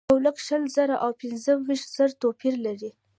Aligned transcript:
یولک 0.09 0.37
شل 0.45 0.63
زره 0.75 0.95
او 1.03 1.11
پنځه 1.21 1.51
ویشت 1.67 1.87
زره 1.97 2.13
توپیر 2.21 2.53
لري. 2.65 2.89